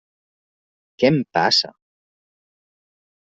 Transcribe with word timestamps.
Què 1.03 1.11
em 1.13 1.19
passa? 1.37 1.71